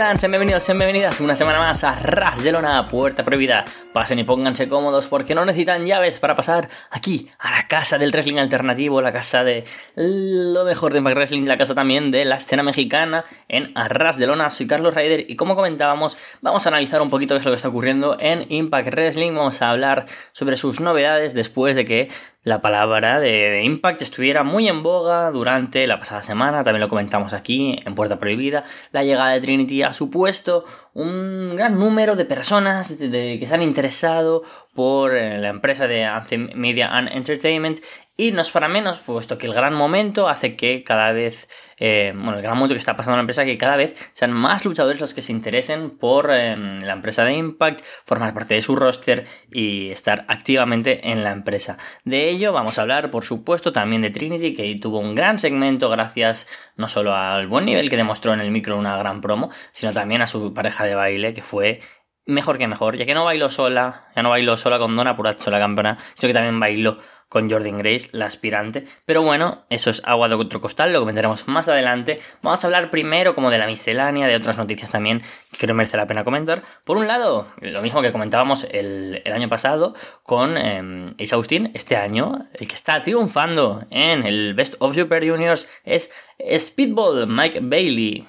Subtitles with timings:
[0.00, 3.66] Bienvenidos, bienvenidas una semana más a Ras de Lona, Puerta Prohibida.
[3.92, 8.10] Pasen y pónganse cómodos porque no necesitan llaves para pasar aquí a la casa del
[8.10, 9.62] wrestling alternativo, la casa de
[9.96, 14.26] lo mejor de Impact Wrestling, la casa también de la escena mexicana en Arras de
[14.26, 14.48] Lona.
[14.48, 17.56] Soy Carlos Ryder y como comentábamos, vamos a analizar un poquito qué es lo que
[17.56, 19.34] está ocurriendo en Impact Wrestling.
[19.34, 22.08] Vamos a hablar sobre sus novedades después de que
[22.42, 27.32] la palabra de, Impact estuviera muy en boga durante la pasada semana, también lo comentamos
[27.34, 32.96] aquí en Puerta Prohibida, la llegada de Trinity ha supuesto un gran número de personas
[32.98, 34.42] que se han interesado
[34.74, 37.80] por eh, la empresa de Anthem Media and Entertainment
[38.20, 42.12] y no es para menos, puesto que el gran momento hace que cada vez, eh,
[42.14, 44.66] bueno, el gran momento que está pasando en la empresa, que cada vez sean más
[44.66, 48.76] luchadores los que se interesen por em, la empresa de Impact, formar parte de su
[48.76, 51.78] roster y estar activamente en la empresa.
[52.04, 55.88] De ello vamos a hablar, por supuesto, también de Trinity, que tuvo un gran segmento
[55.88, 59.94] gracias no solo al buen nivel que demostró en el micro una gran promo, sino
[59.94, 61.80] también a su pareja de baile, que fue
[62.26, 65.50] mejor que mejor, ya que no bailó sola, ya no bailó sola con Donna Purazzo,
[65.50, 66.98] la campeona, sino que también bailó
[67.30, 68.84] con Jordan Grace, la aspirante.
[69.06, 72.20] Pero bueno, eso es agua de otro costal, lo comentaremos más adelante.
[72.42, 75.22] Vamos a hablar primero como de la miscelánea, de otras noticias también
[75.52, 76.62] que creo merece la pena comentar.
[76.84, 81.96] Por un lado, lo mismo que comentábamos el, año pasado con eh, Ace Austin, este
[81.96, 86.10] año el que está triunfando en el Best of Super Juniors es
[86.58, 88.26] Speedball Mike Bailey.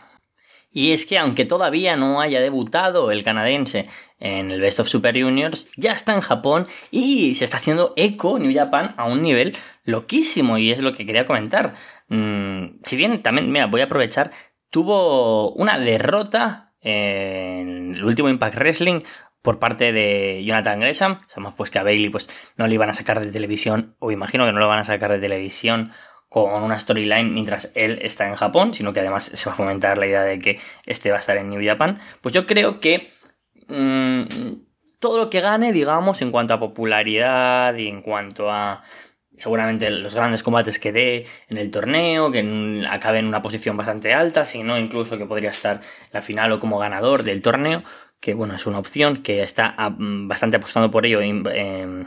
[0.74, 3.90] Y es que aunque todavía no haya debutado el canadiense
[4.22, 8.40] en el Best of Super Juniors, ya está en Japón y se está haciendo eco
[8.40, 11.74] New Japan a un nivel loquísimo y es lo que quería comentar.
[12.08, 14.32] Mm, si bien también, mira, voy a aprovechar,
[14.70, 19.02] tuvo una derrota en el último Impact Wrestling
[19.42, 21.20] por parte de Jonathan Gresham.
[21.28, 24.46] Sabemos pues que a Bailey pues no le iban a sacar de televisión, o imagino
[24.46, 25.92] que no lo van a sacar de televisión
[26.30, 29.98] con una storyline mientras él está en Japón, sino que además se va a fomentar
[29.98, 33.12] la idea de que este va a estar en New Japan, pues yo creo que
[33.72, 34.26] mm,
[35.00, 38.84] todo lo que gane, digamos, en cuanto a popularidad y en cuanto a
[39.38, 44.14] seguramente los grandes combates que dé en el torneo, que acabe en una posición bastante
[44.14, 45.82] alta, sino incluso que podría estar
[46.12, 47.84] la final o como ganador del torneo,
[48.22, 51.42] que bueno, es una opción que está ah, mm, bastante apostando por ello en,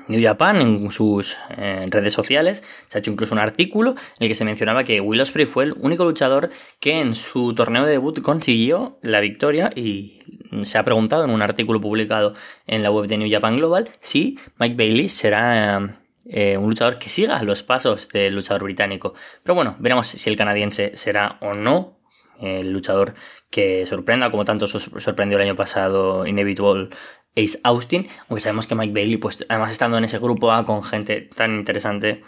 [0.07, 2.63] New Japan, en sus eh, redes sociales.
[2.89, 5.65] Se ha hecho incluso un artículo en el que se mencionaba que Will Ospreay fue
[5.65, 10.21] el único luchador que en su torneo de debut consiguió la victoria y
[10.63, 12.35] se ha preguntado en un artículo publicado
[12.69, 17.09] en la web de New Japan Global si Mike Bailey será eh, un luchador que
[17.09, 19.15] siga los pasos del luchador británico.
[19.43, 21.99] Pero bueno, veremos si el canadiense será o no
[22.41, 23.15] el luchador
[23.55, 26.89] que sorprenda, como tanto sorprendió el año pasado Inevitable
[27.37, 30.83] Ace Austin, aunque sabemos que Mike Bailey, pues además estando en ese grupo A con
[30.83, 32.23] gente tan interesante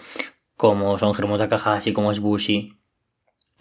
[0.56, 2.78] como son Germo Takahashi, como es Bushi,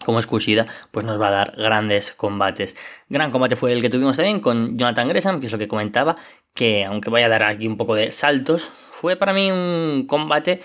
[0.04, 2.76] como es Kushida, pues nos va a dar grandes combates.
[3.08, 6.14] Gran combate fue el que tuvimos también con Jonathan Gresham, que es lo que comentaba,
[6.54, 10.60] que aunque vaya a dar aquí un poco de saltos, fue para mí un combate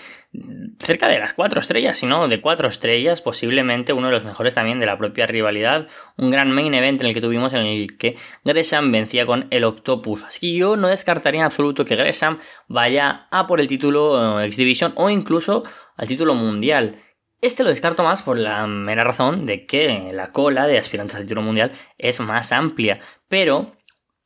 [0.78, 4.54] cerca de las cuatro estrellas, si no de cuatro estrellas, posiblemente uno de los mejores
[4.54, 5.88] también de la propia rivalidad.
[6.16, 9.64] Un gran main event en el que tuvimos en el que Gresham vencía con el
[9.64, 10.24] Octopus.
[10.24, 14.46] Así que yo no descartaría en absoluto que Gresham vaya a por el título eh,
[14.46, 15.64] X Division o incluso
[15.96, 17.02] al título mundial.
[17.42, 21.22] Este lo descarto más por la mera razón de que la cola de aspirantes al
[21.22, 23.00] título mundial es más amplia.
[23.28, 23.72] Pero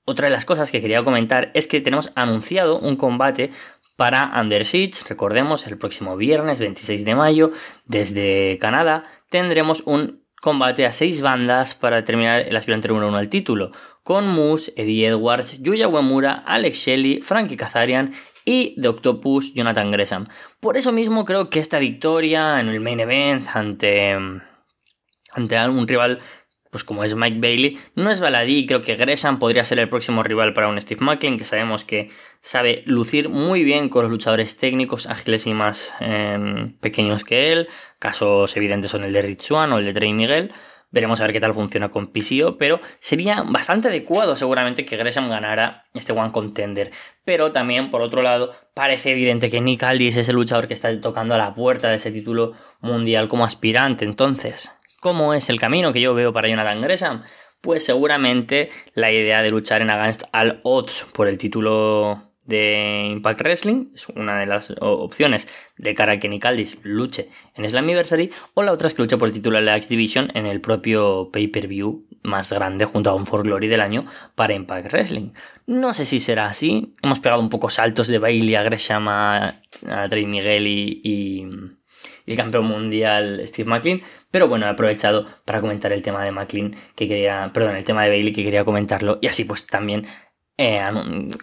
[0.09, 3.51] otra de las cosas que quería comentar es que tenemos anunciado un combate
[3.97, 4.65] para Under.
[5.09, 7.53] Recordemos, el próximo viernes 26 de mayo,
[7.85, 13.29] desde Canadá, tendremos un combate a seis bandas para determinar el aspirante número uno al
[13.29, 18.13] título, con Moose, Eddie Edwards, Yuya Uemura, Alex Shelley, Frankie Kazarian
[18.45, 20.29] y The Octopus Jonathan Gresham.
[20.61, 24.17] Por eso mismo creo que esta victoria en el main event ante,
[25.33, 26.21] ante algún rival
[26.77, 30.23] pues como es Mike Bailey, no es baladí creo que Gresham podría ser el próximo
[30.23, 32.11] rival para un Steve Macklin, que sabemos que
[32.43, 37.69] sabe lucir muy bien con los luchadores técnicos, ágiles y más em, pequeños que él.
[37.99, 40.53] Casos evidentes son el de Rich Swan o el de Trey Miguel.
[40.91, 45.31] Veremos a ver qué tal funciona con PCO, pero sería bastante adecuado seguramente que Gresham
[45.31, 46.91] ganara este One Contender.
[47.25, 51.01] Pero también, por otro lado, parece evidente que Nick Aldis es el luchador que está
[51.01, 52.53] tocando a la puerta de ese título
[52.83, 54.05] mundial como aspirante.
[54.05, 57.23] Entonces, ¿Cómo es el camino que yo veo para Jonathan Gresham?
[57.61, 63.41] Pues seguramente la idea de luchar en Against All Odds por el título de Impact
[63.41, 68.31] Wrestling es una de las opciones de cara a que Nick Aldis luche en Slammiversary
[68.55, 70.61] o la otra es que luche por el título de la X Division en el
[70.61, 75.31] propio pay-per-view más grande junto a un For Glory del año para Impact Wrestling.
[75.67, 79.61] No sé si será así, hemos pegado un poco saltos de Bailey a Gresham a,
[80.09, 81.47] Trey Miguel y, y
[82.27, 84.03] el campeón mundial Steve McLean,
[84.37, 88.03] Pero bueno, he aprovechado para comentar el tema de McLean que quería, perdón, el tema
[88.03, 90.07] de Bailey que quería comentarlo y así pues también
[90.59, 90.81] eh,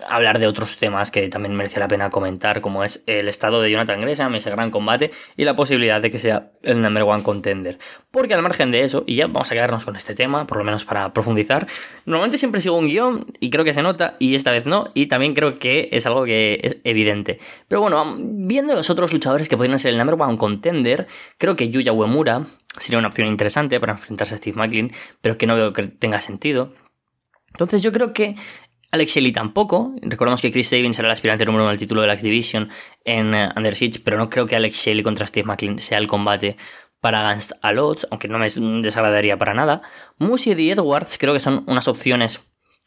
[0.09, 3.69] hablar de otros temas que también merece la pena comentar, como es el estado de
[3.69, 7.77] Jonathan Gresham, ese gran combate y la posibilidad de que sea el number one contender.
[8.09, 10.63] Porque al margen de eso, y ya vamos a quedarnos con este tema, por lo
[10.63, 11.67] menos para profundizar,
[12.05, 15.05] normalmente siempre sigo un guion y creo que se nota y esta vez no, y
[15.05, 17.39] también creo que es algo que es evidente.
[17.67, 21.05] Pero bueno, viendo los otros luchadores que podrían ser el number one contender,
[21.37, 22.47] creo que Yuya Uemura
[22.79, 26.19] sería una opción interesante para enfrentarse a Steve McLean, pero que no veo que tenga
[26.19, 26.73] sentido.
[27.53, 28.35] Entonces yo creo que
[28.93, 29.95] Alex Shelley tampoco.
[30.03, 32.69] Recordemos que Chris Sabin será el aspirante número uno al título de la X-Division
[33.03, 36.57] en uh, pero no creo que Alex Shelley contra Steve McLean sea el combate
[37.01, 38.47] para Against a Odds, aunque no me
[38.83, 39.81] desagradaría para nada.
[40.19, 42.41] Musi y Edwards creo que son unas opciones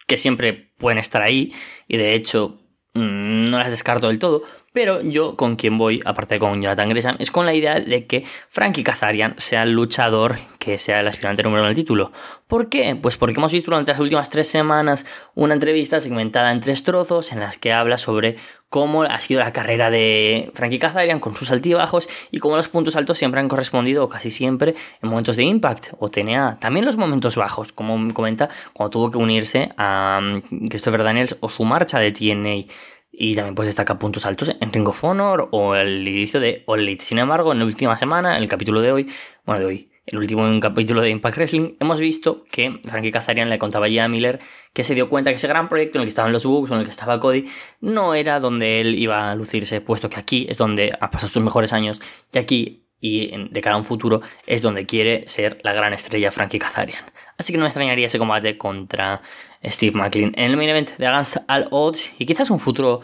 [0.06, 1.52] que siempre pueden estar ahí,
[1.88, 2.60] y de hecho
[2.94, 4.44] mm, no las descarto del todo,
[4.76, 8.24] pero yo con quien voy, aparte con Jonathan Gresham, es con la idea de que
[8.50, 12.12] Frankie Kazarian sea el luchador que sea el aspirante número uno al título.
[12.46, 12.94] ¿Por qué?
[12.94, 17.32] Pues porque hemos visto durante las últimas tres semanas una entrevista segmentada en tres trozos
[17.32, 18.36] en las que habla sobre
[18.68, 22.96] cómo ha sido la carrera de Frankie Kazarian con sus altibajos y cómo los puntos
[22.96, 26.58] altos siempre han correspondido casi siempre en momentos de Impact o TNA.
[26.60, 31.48] También los momentos bajos, como comenta, cuando tuvo que unirse a mm, Christopher Daniels o
[31.48, 32.72] su marcha de TNA.
[33.18, 36.80] Y también pues destaca puntos altos en Ring of Honor o el inicio de All
[36.80, 37.02] Elite.
[37.02, 39.10] Sin embargo, en la última semana, en el capítulo de hoy,
[39.46, 43.58] bueno, de hoy, el último capítulo de Impact Wrestling, hemos visto que Frankie Kazarian le
[43.58, 44.38] contaba ya a Miller
[44.74, 46.78] que se dio cuenta que ese gran proyecto en el que estaban los Bugs, en
[46.78, 47.48] el que estaba Cody,
[47.80, 51.42] no era donde él iba a lucirse, puesto que aquí es donde ha pasado sus
[51.42, 52.02] mejores años
[52.32, 56.30] y aquí y de cara a un futuro es donde quiere ser la gran estrella
[56.30, 57.04] Frankie Kazarian.
[57.38, 59.20] Así que no me extrañaría ese combate contra
[59.64, 63.00] Steve McLean en el main event de Against All Odds y quizás un futuro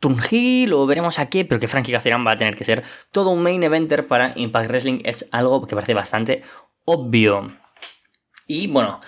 [0.00, 3.30] Turnhill o veremos a qué, pero que Frankie Kazarian va a tener que ser todo
[3.30, 6.42] un main eventer para Impact Wrestling es algo que parece bastante
[6.84, 7.52] obvio.
[8.46, 9.00] Y bueno,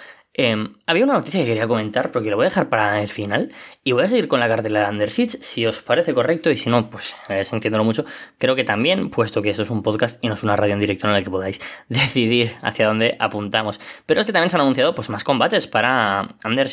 [0.43, 3.53] Em, había una noticia que quería comentar, porque lo voy a dejar para el final.
[3.85, 6.51] Y voy a seguir con la cartela de Under si os parece correcto.
[6.51, 8.07] Y si no, pues eh, entiéndolo mucho.
[8.39, 10.81] Creo que también, puesto que esto es un podcast y no es una radio en
[10.81, 11.61] directo en la que podáis
[11.91, 13.81] decidir hacia dónde apuntamos.
[14.07, 16.69] Pero es que también se han anunciado pues, más combates para Under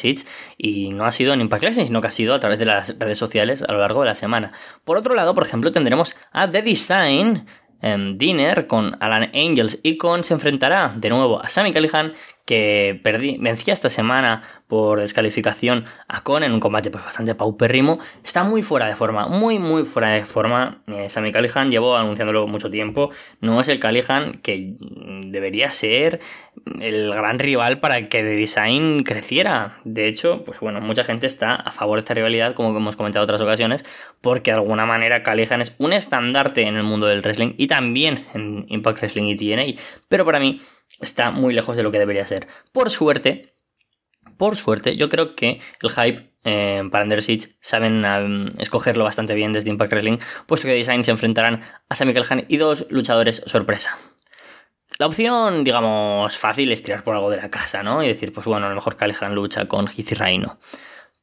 [0.58, 2.98] Y no ha sido en Impact Wrestling, sino que ha sido a través de las
[2.98, 4.54] redes sociales a lo largo de la semana.
[4.86, 7.46] Por otro lado, por ejemplo, tendremos a The Design.
[7.82, 12.14] en Dinner con Alan Angels y con se enfrentará de nuevo a Sammy Callihan
[12.48, 18.00] que perdí, vencía esta semana por descalificación a Con en un combate pues, bastante paupérrimo,
[18.24, 20.82] está muy fuera de forma, muy muy fuera de forma.
[20.88, 23.12] Eh, Sammy Callihan llevó anunciándolo mucho tiempo,
[23.42, 24.76] no es el Callihan que
[25.26, 26.22] debería ser
[26.80, 29.80] el gran rival para que The Design creciera.
[29.84, 33.24] De hecho, pues bueno, mucha gente está a favor de esta rivalidad, como hemos comentado
[33.24, 33.84] en otras ocasiones,
[34.22, 38.26] porque de alguna manera Callihan es un estandarte en el mundo del wrestling y también
[38.34, 40.62] en Impact Wrestling y TNA, pero para mí
[41.00, 42.48] está muy lejos de lo que debería ser.
[42.72, 43.54] Por suerte,
[44.38, 47.22] por suerte, yo creo que el hype eh, para Under
[47.60, 52.14] saben um, escogerlo bastante bien desde Impact Wrestling, puesto que Design se enfrentarán a Sammy
[52.14, 53.98] Calhan y dos luchadores sorpresa.
[55.00, 58.04] La opción, digamos, fácil es tirar por algo de la casa, ¿no?
[58.04, 60.58] Y decir, pues bueno, a lo mejor Calhan lucha con Heath y Reino.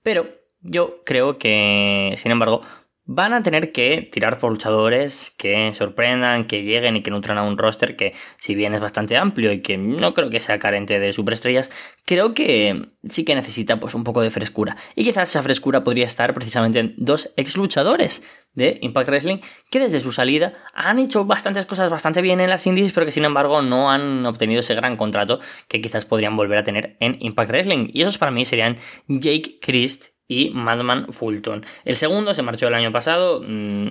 [0.03, 0.29] Pero
[0.61, 2.61] yo creo que, sin embargo,
[3.07, 7.43] Van a tener que tirar por luchadores que sorprendan, que lleguen y que nutran a
[7.43, 10.99] un roster que, si bien es bastante amplio y que no creo que sea carente
[10.99, 11.71] de superestrellas,
[12.07, 14.79] creo que sí que necesita pues un poco de frescura.
[14.95, 18.23] Y quizás esa frescura podría estar precisamente en dos ex luchadores
[18.55, 19.39] de Impact Wrestling
[19.71, 23.13] que desde su salida han hecho bastantes cosas bastante bien en las indies, pero que
[23.13, 27.19] sin embargo no han obtenido ese gran contrato que quizás podrían volver a tener en
[27.21, 27.91] Impact Wrestling.
[27.93, 28.77] Y esos para mí serían
[29.09, 31.65] Jake Christ y Madman Fulton.
[31.85, 33.89] El segundo se marchó el año pasado, mm,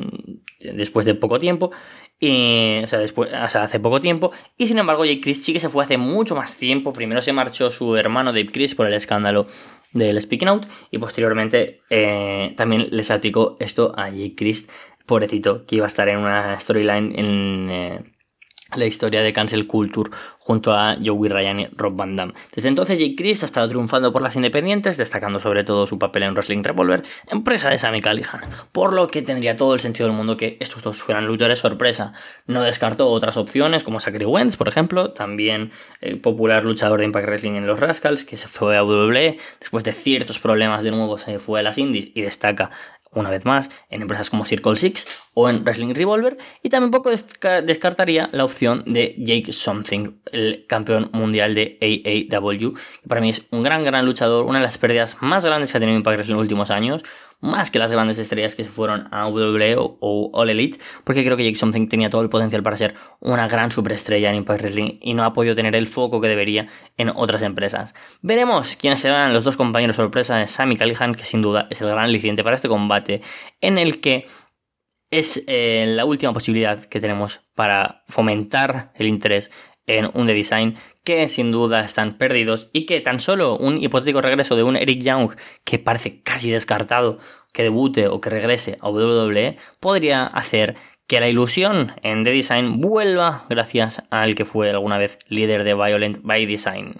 [0.75, 1.71] después de poco tiempo,
[2.19, 5.53] y, o, sea, después, o sea, hace poco tiempo, y sin embargo Jake Chris sí
[5.53, 6.93] que se fue hace mucho más tiempo.
[6.93, 9.47] Primero se marchó su hermano Dave Chris por el escándalo
[9.91, 14.67] del Speaking Out, y posteriormente eh, también le salpicó esto a Jake Chris,
[15.05, 17.69] pobrecito, que iba a estar en una storyline en...
[17.69, 18.03] Eh,
[18.77, 22.33] la historia de Cancel Culture junto a Joey Ryan y Rob Van Damme.
[22.53, 26.23] Desde entonces Jake Chris ha estado triunfando por las independientes, destacando sobre todo su papel
[26.23, 30.17] en Wrestling Revolver, empresa de Sammy Callihan, por lo que tendría todo el sentido del
[30.17, 32.13] mundo que estos dos fueran luchadores sorpresa.
[32.45, 37.27] No descartó otras opciones como Zachary Wentz, por ejemplo, también el popular luchador de Impact
[37.27, 41.17] Wrestling en los Rascals, que se fue a WWE, después de ciertos problemas de nuevo
[41.17, 42.71] se fue a las Indies y destaca
[43.15, 46.37] una vez más, en empresas como Circle Six o en Wrestling Revolver.
[46.61, 53.07] Y también poco descartaría la opción de Jake Something, el campeón mundial de AAW, que
[53.07, 55.79] para mí es un gran, gran luchador, una de las pérdidas más grandes que ha
[55.79, 57.03] tenido Impact en los últimos años.
[57.43, 61.35] Más que las grandes estrellas que se fueron a WWE o, All Elite, porque creo
[61.35, 64.97] que Jake Something tenía todo el potencial para ser una gran superestrella en Impact Wrestling
[65.01, 67.93] y no ha podido tener el foco que debería en otras empresas.
[68.21, 71.89] Veremos quiénes serán los dos compañeros sorpresa de Sammy Callihan, que sin duda es el
[71.89, 73.21] gran aliciente para este combate,
[73.59, 74.25] en el que
[75.11, 79.51] es eh, la última posibilidad que tenemos para fomentar el interés
[79.87, 84.21] en un The Design que sin duda están perdidos y que tan solo un hipotético
[84.21, 87.19] regreso de un Eric Young que parece casi descartado
[87.51, 90.75] que debute o que regrese a WWE podría hacer
[91.07, 95.73] que la ilusión en The Design vuelva gracias al que fue alguna vez líder de
[95.73, 96.95] Violent by Design.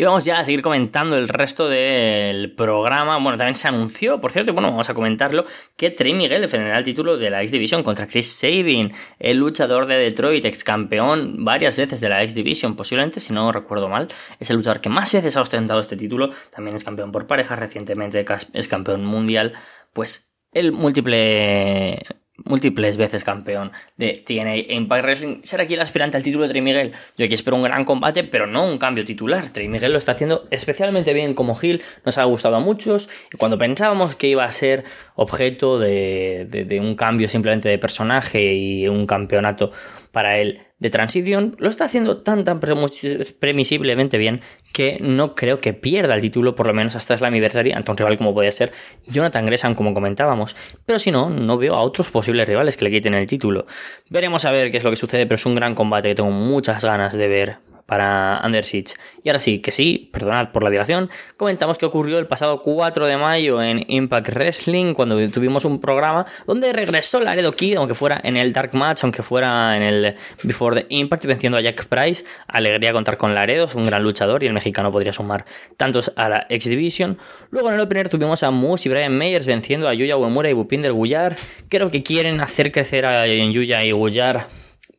[0.00, 3.18] Y vamos ya a seguir comentando el resto del programa.
[3.18, 5.44] Bueno, también se anunció, por cierto, bueno, vamos a comentarlo,
[5.76, 9.84] que Trey Miguel defenderá el título de la X Division contra Chris Sabin, el luchador
[9.84, 14.08] de Detroit, ex campeón varias veces de la X Division, posiblemente, si no recuerdo mal,
[14.38, 16.30] es el luchador que más veces ha ostentado este título.
[16.50, 19.52] También es campeón por parejas, recientemente es campeón mundial.
[19.92, 21.98] Pues el múltiple
[22.44, 26.62] múltiples veces campeón de TNA Impact Wrestling, será aquí el aspirante al título de Trey
[26.62, 26.92] Miguel.
[27.16, 29.50] Yo aquí espero un gran combate, pero no un cambio titular.
[29.50, 33.08] Trey Miguel lo está haciendo especialmente bien como Gil, nos ha gustado a muchos.
[33.32, 38.54] Y cuando pensábamos que iba a ser objeto de, de un cambio simplemente de personaje
[38.54, 39.72] y un campeonato
[40.12, 44.40] para él de transición, lo está haciendo tan tan previsiblemente bien
[44.72, 47.98] que no creo que pierda el título, por lo menos hasta el Anniversary, ante un
[47.98, 48.72] rival como puede ser
[49.06, 50.56] Jonathan Gresham, como comentábamos.
[50.86, 53.66] Pero si no, no veo a otros posibles rivales que le quiten el título.
[54.08, 56.30] Veremos a ver qué es lo que sucede, pero es un gran combate que tengo
[56.30, 58.94] muchas ganas de ver para Under Siege.
[59.24, 63.04] Y ahora sí, que sí, perdonad por la dilación, comentamos que ocurrió el pasado 4
[63.04, 68.20] de mayo en Impact Wrestling, cuando tuvimos un programa donde regresó Laredo Kid, aunque fuera
[68.22, 72.24] en el Dark Match, aunque fuera en el Before the Impact, venciendo a Jack Price.
[72.46, 75.44] Alegría contar con Laredo, es un gran luchador y el mexicano podría sumar
[75.76, 77.18] tantos a la X Division.
[77.50, 80.52] Luego en el opener tuvimos a Moose y Brian Meyers venciendo a Yuya Uemura y
[80.52, 81.34] Bupinder Guyar.
[81.68, 84.46] Creo que quieren hacer crecer a Yuya y Guyar,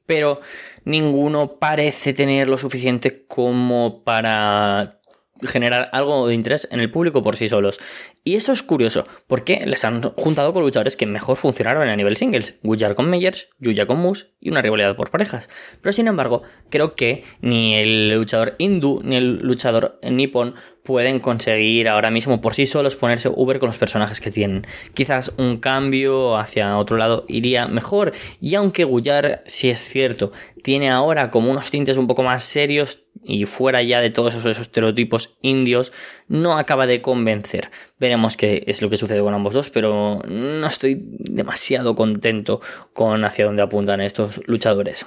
[0.06, 0.42] pero
[0.86, 5.00] ninguno parece tener lo suficiente como para
[5.44, 7.80] generar algo de interés en el público por sí solos.
[8.24, 12.18] Y eso es curioso, porque les han juntado con luchadores que mejor funcionaron a nivel
[12.18, 12.54] singles.
[12.62, 15.50] Gujar con Meyers, Yuya con Moose y una rivalidad por parejas.
[15.82, 21.88] Pero sin embargo, creo que ni el luchador hindú ni el luchador nippon pueden conseguir
[21.88, 24.68] ahora mismo por sí solos ponerse Uber con los personajes que tienen.
[24.94, 28.12] Quizás un cambio hacia otro lado iría mejor.
[28.40, 30.32] Y aunque Gujar, si es cierto,
[30.64, 34.60] tiene ahora como unos tintes un poco más serios, y fuera ya de todos esos
[34.60, 35.92] estereotipos indios,
[36.28, 37.70] no acaba de convencer.
[38.12, 42.60] Veremos qué es lo que sucede con ambos dos, pero no estoy demasiado contento
[42.92, 45.06] con hacia dónde apuntan estos luchadores.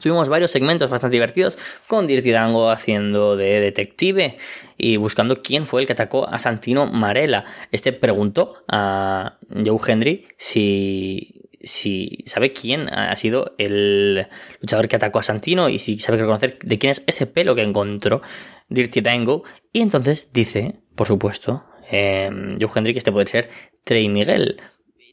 [0.00, 4.38] Tuvimos varios segmentos bastante divertidos con Dirty Dango haciendo de detective
[4.78, 7.44] y buscando quién fue el que atacó a Santino Marella.
[7.72, 14.28] Este preguntó a Joe Hendry si si sabe quién ha sido el
[14.62, 17.62] luchador que atacó a Santino y si sabe reconocer de quién es ese pelo que
[17.62, 18.22] encontró
[18.70, 19.44] Dirty Dango.
[19.74, 23.48] Y entonces dice, por supuesto, eh, Joe Hendrick, este puede ser
[23.84, 24.60] Trey Miguel.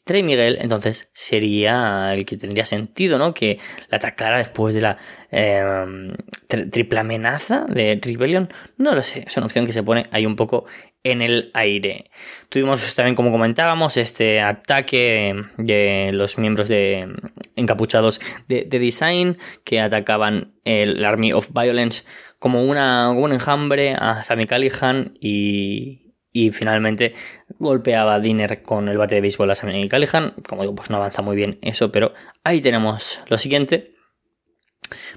[0.03, 3.35] Trey Miguel, entonces, sería el que tendría sentido, ¿no?
[3.35, 3.59] Que
[3.89, 4.97] la atacara después de la
[5.29, 6.15] em,
[6.47, 8.49] triple amenaza de Rebellion.
[8.77, 10.65] No lo sé, es una opción que se pone ahí un poco
[11.03, 12.09] en el aire.
[12.49, 17.07] Tuvimos también, como comentábamos, este ataque de los miembros de
[17.55, 22.03] encapuchados de, Design que atacaban el Army of Violence
[22.39, 26.00] como, una, un enjambre a Sammy Callihan y,
[26.33, 27.13] y finalmente
[27.59, 30.33] golpeaba a Dinner con el bate de béisbol a Sammy Callihan.
[30.47, 33.95] Como digo, pues no avanza muy bien eso, pero ahí tenemos lo siguiente.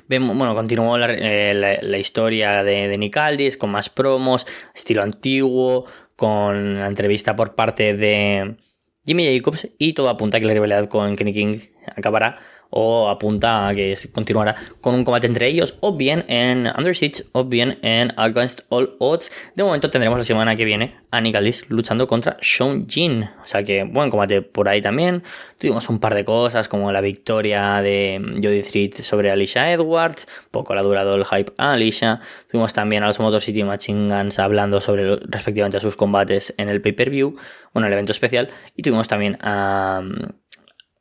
[0.09, 5.87] Vemos, bueno, continuó la, eh, historia de, de Nick Aldis con más promos, estilo antiguo,
[6.17, 8.57] con la entrevista por parte de
[9.05, 11.59] Jimmy Jacobs y todo apunta a que la rivalidad con Kenny King
[11.97, 12.39] acabará
[12.77, 16.95] o apunta a que continuará con un combate entre ellos o bien en Under
[17.33, 19.31] o bien en Against All Odds.
[19.55, 23.23] De momento tendremos la semana que viene a Nicalis luchando contra Sean Jin.
[23.23, 25.23] O sea que buen combate por ahí también.
[25.59, 30.27] Tuvimos un par de cosas como la victoria de Jody Street sobre Alicia Edwards.
[30.51, 32.21] Poco le ha durado el hype a Alicia.
[32.51, 36.69] Tuvimos también a los Motor City Machine Guns hablando sobre respectivamente a sus combates en
[36.69, 37.37] el pay-per-view.
[37.73, 38.49] Bueno, el evento especial.
[38.75, 40.03] Y tuvimos también a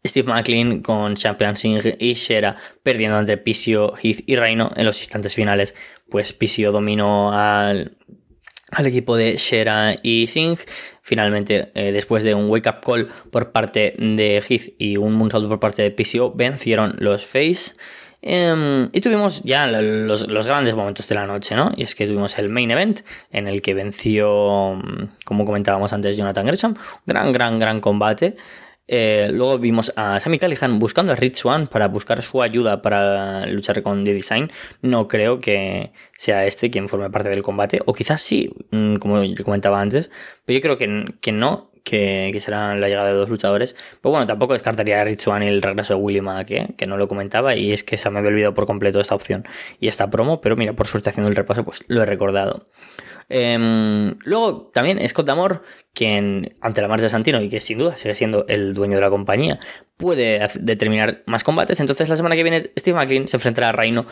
[0.06, 5.00] Steve McLean con Champion Singh y Shera perdiendo entre Pisio, Heath y Reino en los
[5.00, 5.76] instantes finales.
[6.10, 7.96] Pues Pisio dominó al,
[8.86, 10.60] equipo de Shera y Singh.
[11.02, 15.48] Finalmente, eh, después de un wake up call por parte de Heath y un moonsault
[15.48, 17.74] por parte de Pisio, vencieron los Face.
[18.26, 21.74] Em, y tuvimos ya los, los, grandes momentos de la noche, ¿no?
[21.76, 24.82] Y es que tuvimos el main event en el que venció,
[25.26, 26.74] como comentábamos antes, Jonathan Gresham.
[27.06, 28.38] Gran, gran, gran combate.
[28.88, 33.46] Eh, luego vimos a Sammy Callihan buscando a Rich One para buscar su ayuda para
[33.46, 34.52] luchar con The Design.
[34.82, 39.22] No creo que sea este quien forme parte del combate, o quizás sí, mm, como
[39.44, 40.12] comentaba antes,
[40.46, 43.76] pero yo creo que, que no, que, será la llegada de dos luchadores.
[44.02, 46.98] Pero bueno, tampoco descartaría a Rich One y el regreso de Willy Mack, que no
[46.98, 49.48] lo comentaba, y es que se me había olvidado por completo esta opción
[49.80, 52.68] y esta promo, pero mira, por suerte haciendo el repaso, pues lo he recordado.
[53.30, 55.60] Em, luego también Scott Damore,
[55.94, 59.02] quien ante la marcha de Santino y que sin duda sigue siendo el dueño de
[59.02, 59.60] la compañía,
[59.98, 61.80] puede determinar más combates.
[61.80, 64.06] Entonces la semana que viene Steve McLean se enfrentará a Reino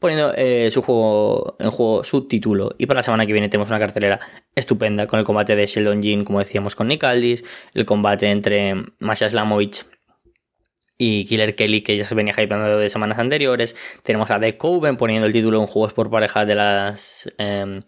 [0.00, 2.74] poniendo eh, su juego en juego su título.
[2.78, 4.20] Y para la semana que viene tenemos una cartelera
[4.54, 7.44] estupenda con el combate de Sheldon Jean, como decíamos con Nick Aldis,
[7.74, 9.86] el combate entre Masha Slamovich
[10.98, 13.76] y Killer Kelly, que ya se venía hypeando de semanas anteriores.
[14.02, 17.30] Tenemos a The Coven poniendo el título en juegos por pareja de las.
[17.38, 17.82] Em,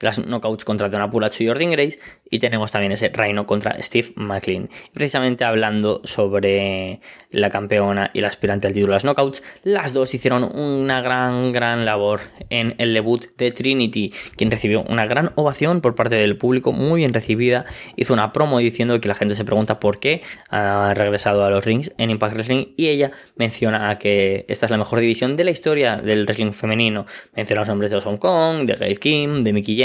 [0.00, 1.98] las knockouts contra Don Apulacho y Jordan Grace
[2.30, 4.68] y tenemos también ese reino contra Steve McLean.
[4.92, 7.00] Precisamente hablando sobre
[7.30, 11.52] la campeona y la aspirante al título de las knockouts, las dos hicieron una gran,
[11.52, 16.36] gran labor en el debut de Trinity, quien recibió una gran ovación por parte del
[16.36, 17.64] público, muy bien recibida.
[17.96, 21.64] Hizo una promo diciendo que la gente se pregunta por qué ha regresado a los
[21.64, 25.50] rings en Impact Wrestling y ella menciona que esta es la mejor división de la
[25.50, 27.06] historia del wrestling femenino.
[27.34, 29.76] Menciona los nombres de Hong Kong, de Gail Kim, de Mickey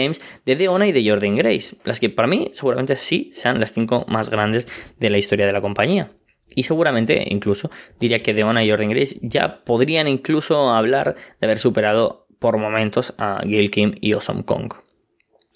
[0.45, 4.05] De Deona y de Jordan Grace, las que para mí seguramente sí sean las cinco
[4.07, 4.67] más grandes
[4.99, 6.11] de la historia de la compañía.
[6.53, 11.59] Y seguramente, incluso, diría que Deona y Jordan Grace ya podrían incluso hablar de haber
[11.59, 14.73] superado por momentos a Gail Kim y Awesome Kong.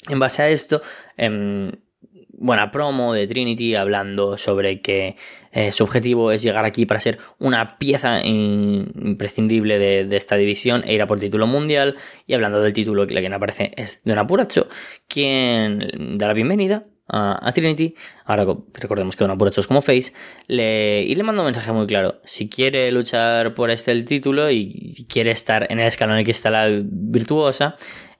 [0.07, 0.81] En base a esto,
[1.17, 1.71] em,
[2.37, 5.15] buena promo de Trinity hablando sobre que
[5.51, 10.93] eh, su objetivo es llegar aquí para ser una pieza imprescindible de, esta división e
[10.93, 11.95] ir a por título mundial.
[12.27, 14.67] Y hablando del título, que la quien aparece es Don Apuracho,
[15.07, 17.95] quien da la bienvenida a, Trinity.
[18.25, 20.11] Ahora recordemos que Don Apuracho es como Face.
[20.47, 22.19] Le, y le manda un mensaje muy claro.
[22.25, 26.25] Si quiere luchar por este el título y quiere estar en el escalón en el
[26.25, 27.77] que está la virtuosa,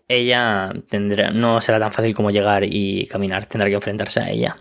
[0.08, 4.58] ella tendrá, no será tan fácil como llegar y caminar, tendrá que enfrentarse a ella.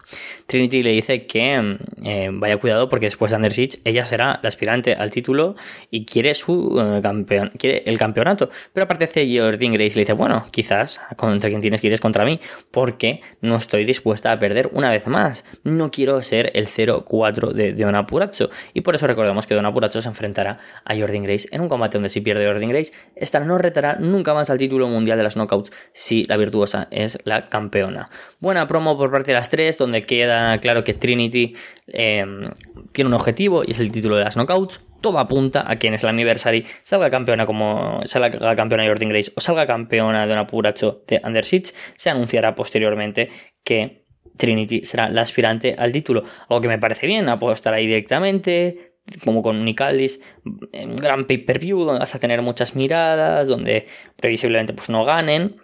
[0.47, 3.53] Trinity le dice que mm, eh, vaya cuidado porque después de Under
[3.85, 5.55] ella será la aspirante al título
[5.91, 8.49] y quiere su eh, campeón, quiere el campeonato.
[8.73, 12.01] Pero aparte de Jordan Grace le dice, bueno, quizás contra quien tienes que ir es
[12.01, 15.45] contra mí, porque no estoy dispuesta a perder una vez más.
[15.63, 18.49] No quiero ser el 0-4 de, Don Apuracho.
[18.73, 21.99] Y por eso recordamos que Don Apuracho se enfrentará a Jordan Grace en un combate
[21.99, 25.34] donde si pierde Jordan Grace, esta no retará nunca más al título mundial de las
[25.37, 28.09] knockouts si la virtuosa es la campeona.
[28.41, 31.55] Buena promo por parte de las tres, donde queda claro que Trinity
[31.89, 32.51] em,
[32.93, 34.81] tiene un objetivo y es el título de las knockouts.
[35.01, 39.41] Todo apunta a que en el Anniversary salga campeona como salga campeona Jordan Grace o
[39.41, 43.29] salga campeona de un apuracho de Under Se anunciará posteriormente
[43.63, 44.05] que
[44.37, 46.25] Trinity será la aspirante al título.
[46.49, 51.85] Algo que me parece bien, apostar ahí directamente, como con Nick Aldis, un gran pay-per-view
[51.85, 53.87] donde vas a tener muchas miradas, donde
[54.17, 55.57] previsiblemente pues no ganen.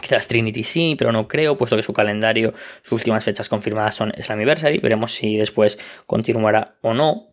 [0.00, 2.52] Quizás Trinity sí, pero no creo, puesto que su calendario,
[2.82, 4.78] sus últimas fechas confirmadas son Slammiversary.
[4.78, 7.28] Veremos si después continuará o no.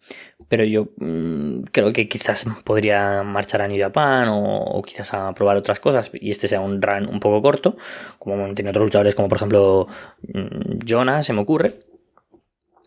[0.47, 5.58] Pero yo mm, creo que quizás podría marchar a New Japan o, quizás a probar
[5.58, 7.78] otras cosas y este sea un run un poco corto,
[8.19, 9.88] como tiene otros luchadores como por ejemplo
[10.34, 11.91] mm, Jonah, se me ocurre.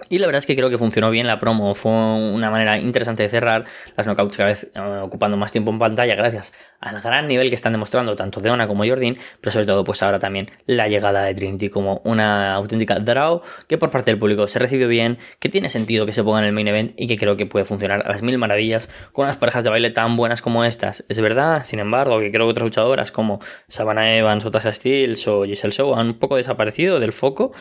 [0.08, 3.22] Y la verdad es que creo que funcionó bien la promo, fue una manera interesante
[3.22, 3.64] de cerrar
[3.96, 7.54] las knockouts cada vez eh, ocupando más tiempo en pantalla gracias al gran nivel que
[7.54, 11.34] están demostrando tanto Deona como Jordan, pero sobre todo pues ahora también la llegada de
[11.34, 15.68] Trinity como una auténtica draw que por parte del público se recibió bien, que tiene
[15.68, 18.10] sentido que se ponga en el main event y que creo que puede funcionar a
[18.10, 21.04] las mil maravillas con unas parejas de baile tan buenas como estas.
[21.08, 25.26] Es verdad, sin embargo, que creo que otras luchadoras como Savannah Evans o Tasha Steels
[25.28, 27.52] o Giselle Show han un poco desaparecido del foco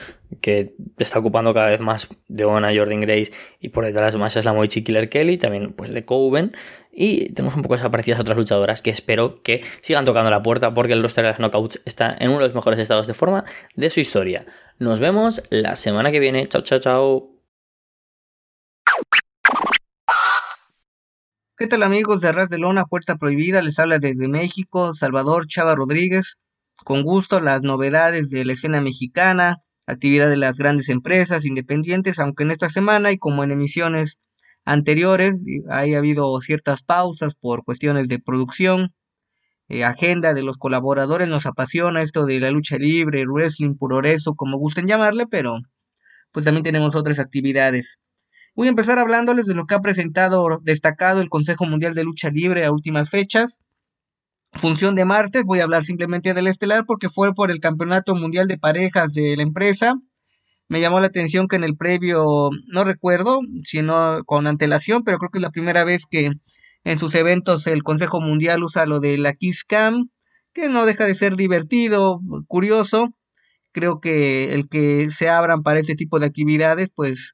[0.42, 4.46] que está ocupando cada vez más de Ona, Jordan Grace y por detrás más es
[4.46, 6.56] la Moichi Killer Kelly, también pues de Coven.
[6.92, 10.94] Y tenemos un poco desaparecidas otras luchadoras que espero que sigan tocando la puerta porque
[10.94, 13.44] el roster de las Knockouts está en uno de los mejores estados de forma
[13.76, 14.46] de su historia.
[14.80, 16.48] Nos vemos la semana que viene.
[16.48, 17.30] Chao, chao, chao.
[21.56, 23.62] ¿Qué tal amigos de Arras de Lona, Puerta Prohibida?
[23.62, 26.38] Les habla desde México, Salvador Chava Rodríguez.
[26.84, 32.44] Con gusto las novedades de la escena mexicana, actividad de las grandes empresas independientes, aunque
[32.44, 34.20] en esta semana y como en emisiones
[34.66, 38.94] anteriores haya habido ciertas pausas por cuestiones de producción,
[39.70, 44.58] eh, agenda de los colaboradores, nos apasiona esto de la lucha libre, wrestling, puroreso, como
[44.58, 45.58] gusten llamarle, pero
[46.32, 48.00] pues también tenemos otras actividades.
[48.56, 52.30] Voy a empezar hablándoles de lo que ha presentado destacado el Consejo Mundial de Lucha
[52.30, 53.60] Libre a últimas fechas.
[54.56, 58.48] Función de martes, voy a hablar simplemente del estelar porque fue por el Campeonato Mundial
[58.48, 59.96] de Parejas de la empresa.
[60.70, 65.32] Me llamó la atención que en el previo, no recuerdo, sino con antelación, pero creo
[65.32, 66.32] que es la primera vez que
[66.84, 70.10] en sus eventos el Consejo Mundial usa lo de la Kiss Cam,
[70.54, 73.10] que no deja de ser divertido, curioso.
[73.72, 77.34] Creo que el que se abran para este tipo de actividades, pues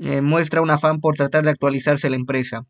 [0.00, 2.66] eh, muestra un afán por tratar de actualizarse la empresa.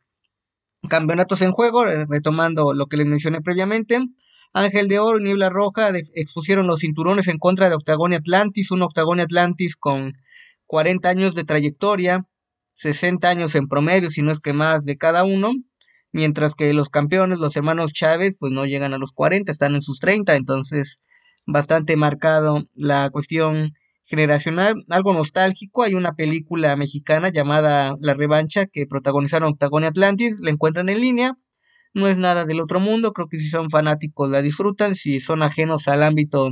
[0.88, 4.00] Campeonatos en juego, eh, retomando lo que les mencioné previamente.
[4.52, 8.82] Ángel de Oro y Niebla Roja expusieron los cinturones en contra de Octagon Atlantis, un
[8.82, 10.12] Octagon Atlantis con
[10.66, 12.26] 40 años de trayectoria,
[12.74, 15.52] 60 años en promedio, si no es que más de cada uno,
[16.12, 19.82] mientras que los campeones, los hermanos Chávez, pues no llegan a los 40, están en
[19.82, 21.02] sus 30, entonces
[21.46, 23.72] bastante marcado la cuestión
[24.04, 25.82] generacional, algo nostálgico.
[25.82, 31.00] Hay una película mexicana llamada La Revancha que protagonizaron Octagon y Atlantis, la encuentran en
[31.00, 31.34] línea.
[31.94, 35.42] No es nada del otro mundo, creo que si son fanáticos la disfrutan, si son
[35.42, 36.50] ajenos al ámbito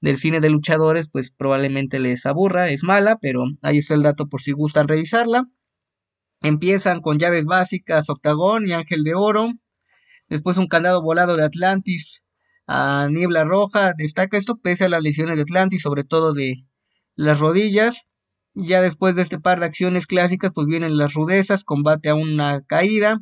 [0.00, 4.28] del cine de luchadores, pues probablemente les aburra, es mala, pero ahí está el dato
[4.28, 5.48] por si gustan revisarla.
[6.42, 9.48] Empiezan con llaves básicas, Octagón y Ángel de Oro.
[10.28, 12.22] Después un candado volado de Atlantis
[12.66, 13.92] a Niebla Roja.
[13.96, 16.64] Destaca esto pese a las lesiones de Atlantis, sobre todo de
[17.16, 18.06] las rodillas.
[18.54, 22.62] Ya después de este par de acciones clásicas, pues vienen las rudezas, combate a una
[22.62, 23.20] caída.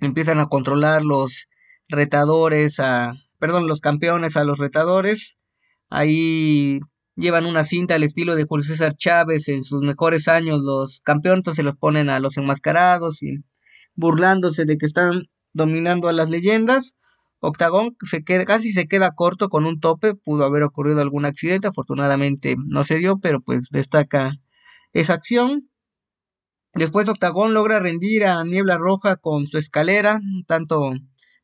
[0.00, 1.48] Empiezan a controlar los
[1.88, 5.38] retadores a, perdón, los campeones a los retadores.
[5.88, 6.80] Ahí
[7.16, 10.60] llevan una cinta al estilo de Julio César Chávez en sus mejores años.
[10.62, 13.38] Los campeones se los ponen a los enmascarados y
[13.94, 16.97] burlándose de que están dominando a las leyendas.
[17.40, 21.68] Octagón se queda, casi se queda corto con un tope, pudo haber ocurrido algún accidente,
[21.68, 24.32] afortunadamente no se dio, pero pues destaca
[24.92, 25.70] esa acción.
[26.74, 30.92] Después Octagón logra rendir a Niebla Roja con su escalera, tanto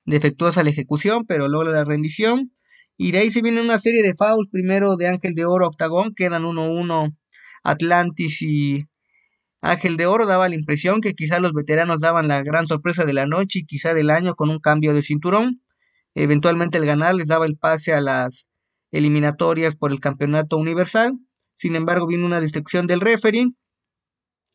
[0.05, 2.53] defectuosa la ejecución, pero logra la rendición.
[2.97, 6.15] Y de ahí se viene una serie de fouls, primero de Ángel de Oro Octagón,
[6.15, 7.17] quedan 1-1
[7.65, 8.85] Atlantis y
[9.61, 13.15] Ángel de Oro daba la impresión que quizá los veteranos daban la gran sorpresa de
[13.15, 15.63] la noche y quizá del año con un cambio de cinturón.
[16.15, 18.49] Eventualmente el ganar les daba el pase a las
[18.93, 21.13] eliminatorias por el campeonato universal.
[21.57, 23.49] Sin embargo, vino una destrucción del referee.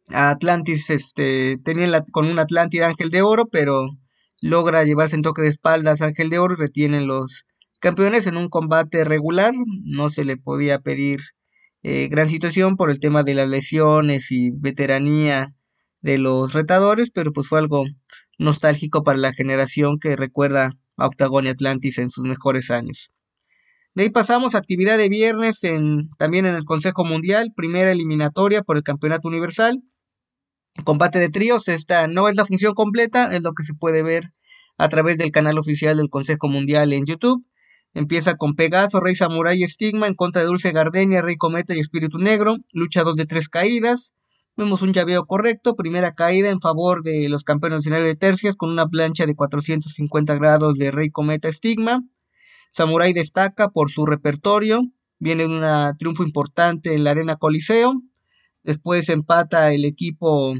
[0.07, 3.89] Atlantis este, tenía con un Atlántida Ángel de Oro, pero
[4.41, 7.45] logra llevarse en toque de espaldas Ángel de Oro y retienen los
[7.79, 9.53] campeones en un combate regular.
[9.83, 11.19] No se le podía pedir
[11.83, 15.53] eh, gran situación por el tema de las lesiones y veteranía
[16.01, 17.83] de los retadores, pero pues fue algo
[18.37, 23.11] nostálgico para la generación que recuerda Octagon Atlantis en sus mejores años.
[23.95, 28.61] De ahí pasamos a actividad de viernes en, también en el Consejo Mundial, primera eliminatoria
[28.61, 29.81] por el Campeonato Universal.
[30.83, 34.31] Combate de tríos, esta no es la función completa, es lo que se puede ver
[34.77, 37.45] a través del canal oficial del Consejo Mundial en YouTube.
[37.93, 41.79] Empieza con Pegaso, Rey Samurai y Estigma en contra de Dulce Gardenia, Rey Cometa y
[41.79, 42.57] Espíritu Negro.
[42.71, 44.13] Lucha dos de tres caídas.
[44.59, 48.69] Vemos un llaveo correcto, primera caída en favor de los campeones nacionales de tercias con
[48.69, 52.03] una plancha de 450 grados de Rey Cometa Estigma.
[52.73, 54.81] Samurai destaca por su repertorio,
[55.17, 55.63] viene un
[55.97, 58.01] triunfo importante en la Arena Coliseo.
[58.61, 60.53] Después empata el equipo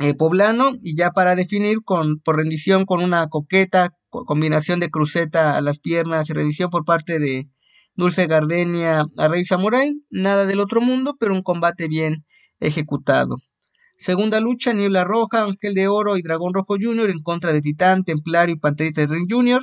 [0.00, 5.56] eh, poblano y ya para definir con, por rendición con una coqueta combinación de cruceta
[5.56, 7.48] a las piernas y rendición por parte de
[7.94, 9.92] Dulce Gardenia a Rey Samurai.
[10.10, 12.24] Nada del otro mundo, pero un combate bien
[12.60, 13.38] ejecutado.
[13.98, 17.10] Segunda lucha, Niebla Roja, Ángel de Oro y Dragón Rojo Jr.
[17.10, 19.62] en contra de Titán, Templario y Panterita Ring Jr.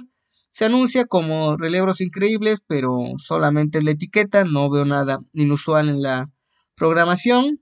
[0.50, 6.30] Se anuncia como relevos increíbles, pero solamente la etiqueta, no veo nada inusual en la
[6.76, 7.62] programación.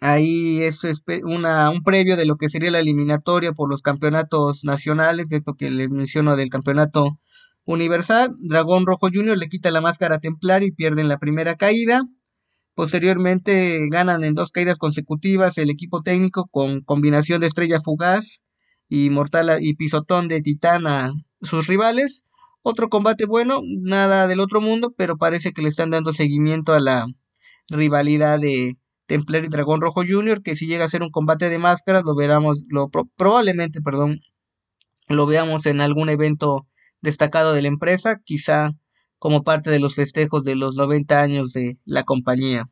[0.00, 0.82] Ahí es
[1.24, 5.70] una, un previo de lo que sería la eliminatoria por los campeonatos nacionales, esto que
[5.70, 7.18] les menciono del campeonato
[7.64, 8.34] universal.
[8.38, 9.36] Dragón Rojo Jr.
[9.38, 12.02] le quita la máscara a Templario y pierden la primera caída.
[12.74, 18.42] Posteriormente ganan en dos caídas consecutivas el equipo técnico con combinación de estrella fugaz
[18.88, 22.24] y mortal y pisotón de titán a sus rivales.
[22.62, 26.80] Otro combate bueno, nada del otro mundo, pero parece que le están dando seguimiento a
[26.80, 27.06] la
[27.68, 31.58] rivalidad de Templar y Dragón Rojo Jr., que si llega a ser un combate de
[31.58, 34.20] máscaras, lo veremos, lo, probablemente, perdón,
[35.08, 36.66] lo veamos en algún evento
[37.02, 38.70] destacado de la empresa, quizá
[39.24, 42.68] como parte de los festejos de los 90 años de la compañía.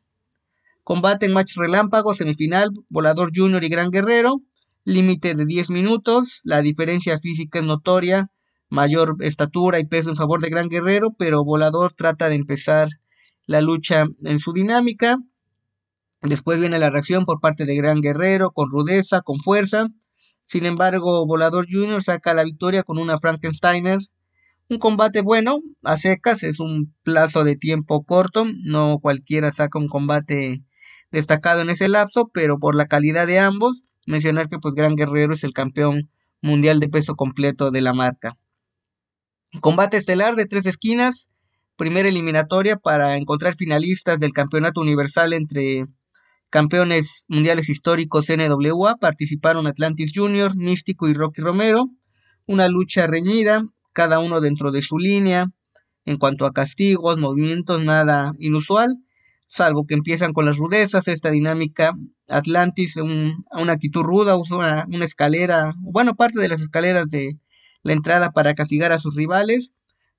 [0.83, 4.39] Combate en match relámpago, semifinal, Volador Junior y Gran Guerrero,
[4.83, 8.29] límite de 10 minutos, la diferencia física es notoria,
[8.69, 12.87] mayor estatura y peso en favor de Gran Guerrero, pero Volador trata de empezar
[13.47, 15.17] la lucha en su dinámica.
[16.21, 19.87] Después viene la reacción por parte de Gran Guerrero, con rudeza, con fuerza.
[20.45, 22.03] Sin embargo, Volador Jr.
[22.03, 23.97] saca la victoria con una Frankensteiner.
[24.73, 28.43] Un combate bueno, a secas, es un plazo de tiempo corto.
[28.63, 30.63] No cualquiera saca un combate
[31.11, 35.35] destacado en ese lapso, pero por la calidad de ambos, mencionar que pues Gran Guerrero
[35.35, 36.09] es el campeón
[36.41, 38.35] mundial de peso completo de la marca.
[39.61, 41.29] Combate estelar de tres esquinas,
[41.75, 45.85] primera eliminatoria para encontrar finalistas del campeonato universal entre
[46.49, 48.95] campeones mundiales históricos NWA.
[48.95, 51.89] Participaron Atlantis Junior, Místico y Rocky Romero.
[52.47, 55.51] Una lucha reñida, cada uno dentro de su línea.
[56.05, 58.97] En cuanto a castigos, movimientos, nada inusual,
[59.47, 61.93] salvo que empiezan con las rudezas, esta dinámica.
[62.27, 67.37] Atlantis, una actitud ruda, usa una escalera, bueno, parte de las escaleras de
[67.83, 69.73] la entrada para castigar a sus rivales.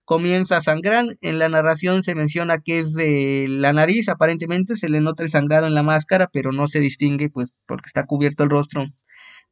[0.05, 1.17] Comienza a sangrar.
[1.21, 5.31] En la narración se menciona que es de la nariz, aparentemente se le nota el
[5.31, 8.87] sangrado en la máscara, pero no se distingue, pues, porque está cubierto el rostro,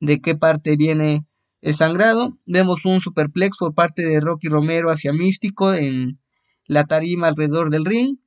[0.00, 1.26] de qué parte viene
[1.62, 2.38] el sangrado.
[2.44, 6.20] Vemos un superplex por parte de Rocky Romero hacia Místico en
[6.66, 8.18] la tarima alrededor del ring.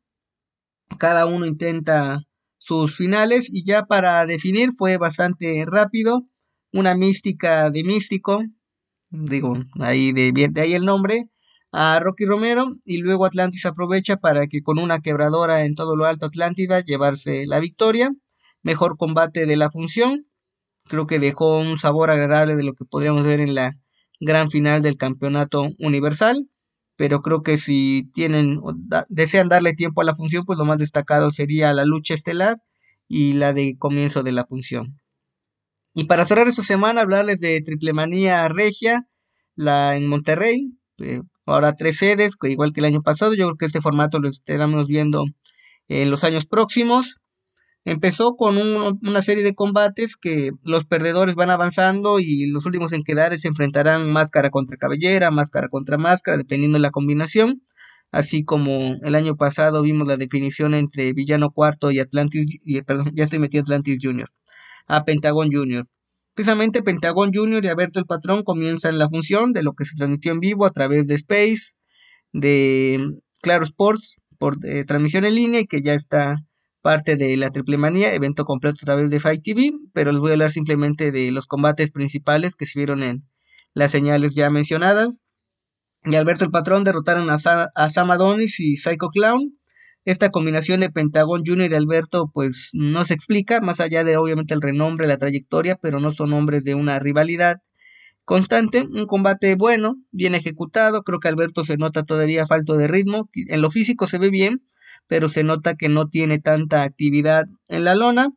[0.98, 2.24] Cada uno intenta
[2.58, 6.24] sus finales y ya para definir fue bastante rápido.
[6.72, 8.44] Una mística de místico
[9.10, 11.30] digo, ahí de, de ahí el nombre,
[11.72, 16.06] a Rocky Romero y luego Atlantis aprovecha para que con una quebradora en todo lo
[16.06, 18.12] alto Atlántida llevarse la victoria.
[18.64, 20.28] Mejor combate de la función.
[20.88, 23.78] Creo que dejó un sabor agradable de lo que podríamos ver en la
[24.20, 26.50] gran final del campeonato universal.
[26.98, 28.62] Pero creo que si tienen,
[29.10, 32.62] desean darle tiempo a la función, pues lo más destacado sería la lucha estelar
[33.08, 35.00] y la de comienzo de la función.
[35.94, 39.08] Y para cerrar esta semana, hablarles de Triple Manía Regia,
[39.56, 40.78] la en Monterrey.
[41.00, 43.34] Eh, ahora tres sedes, igual que el año pasado.
[43.34, 45.26] Yo creo que este formato lo estaremos viendo
[45.88, 47.22] en los años próximos.
[47.86, 53.04] Empezó con una serie de combates que los perdedores van avanzando y los últimos en
[53.04, 57.62] quedar se enfrentarán máscara contra cabellera, máscara contra máscara, dependiendo de la combinación.
[58.12, 63.12] Así como el año pasado vimos la definición entre Villano Cuarto y Atlantis, y, perdón,
[63.14, 64.30] ya estoy metido Atlantis Junior
[64.88, 65.88] a Pentagon Junior.
[66.34, 70.32] Precisamente Pentagon Junior y Alberto el Patrón comienzan la función de lo que se transmitió
[70.32, 71.76] en vivo a través de Space,
[72.34, 73.00] de
[73.42, 76.38] Claro Sports, por eh, transmisión en línea y que ya está
[76.86, 80.30] parte de la Triple Manía, evento completo a través de Fight TV, pero les voy
[80.30, 83.28] a hablar simplemente de los combates principales que se vieron en
[83.74, 85.20] las señales ya mencionadas.
[86.04, 87.38] Y Alberto el Patrón derrotaron a,
[87.74, 89.58] a Sam Adonis y Psycho Clown
[90.04, 94.54] esta combinación de Pentagón Junior y Alberto pues no se explica, más allá de obviamente
[94.54, 97.64] el renombre, la trayectoria, pero no son hombres de una rivalidad
[98.26, 103.28] constante, un combate bueno, bien ejecutado, creo que Alberto se nota todavía falto de ritmo,
[103.34, 104.62] en lo físico se ve bien,
[105.08, 108.30] pero se nota que no tiene tanta actividad en la lona.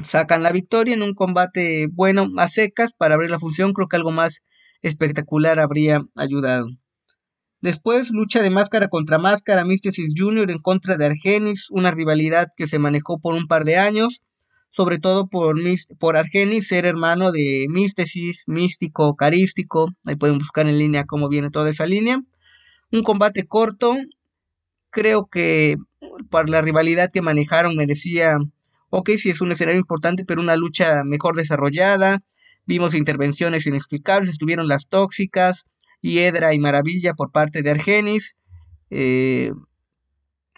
[0.00, 3.96] Sacan la victoria en un combate bueno a secas para abrir la función, creo que
[3.96, 4.42] algo más
[4.82, 6.66] espectacular habría ayudado.
[7.60, 10.50] Después, lucha de máscara contra máscara, Místesis Jr.
[10.50, 14.22] en contra de Argenis, una rivalidad que se manejó por un par de años,
[14.70, 15.56] sobre todo por,
[15.98, 21.48] por Argenis ser hermano de Místesis, místico, carístico, ahí pueden buscar en línea cómo viene
[21.50, 22.20] toda esa línea.
[22.92, 23.96] Un combate corto,
[24.94, 25.76] creo que
[26.30, 28.38] por la rivalidad que manejaron merecía,
[28.90, 32.22] ok, sí es un escenario importante, pero una lucha mejor desarrollada,
[32.64, 35.66] vimos intervenciones inexplicables, estuvieron las tóxicas,
[36.00, 38.36] Hiedra y Maravilla por parte de Argenis.
[38.90, 39.50] Eh,